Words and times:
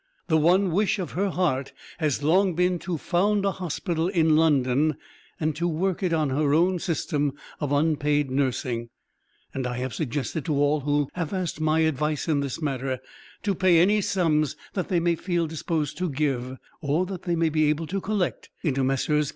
The 0.29 0.37
one 0.37 0.71
wish 0.71 0.97
of 0.97 1.11
her 1.11 1.29
heart 1.29 1.73
has 1.99 2.23
long 2.23 2.55
been 2.55 2.79
to 2.79 2.97
found 2.97 3.45
a 3.45 3.51
hospital 3.51 4.07
in 4.07 4.35
London 4.35 4.95
and 5.39 5.55
to 5.55 5.67
work 5.67 6.01
it 6.01 6.11
on 6.11 6.31
her 6.31 6.55
own 6.55 6.79
system 6.79 7.33
of 7.59 7.71
unpaid 7.71 8.31
nursing, 8.31 8.89
and 9.53 9.67
I 9.67 9.77
have 9.77 9.93
suggested 9.93 10.43
to 10.45 10.55
all 10.55 10.79
who 10.79 11.07
have 11.13 11.33
asked 11.33 11.61
my 11.61 11.81
advice 11.81 12.27
in 12.27 12.39
this 12.39 12.59
matter 12.59 12.99
to 13.43 13.53
pay 13.53 13.77
any 13.77 14.01
sums 14.01 14.55
that 14.73 14.87
they 14.87 14.99
may 14.99 15.13
feel 15.13 15.45
disposed 15.45 15.99
to 15.99 16.09
give, 16.09 16.57
or 16.81 17.05
that 17.05 17.21
they 17.21 17.35
may 17.35 17.49
be 17.49 17.65
able 17.65 17.85
to 17.85 18.01
collect, 18.01 18.49
into 18.63 18.83
Messrs. 18.83 19.29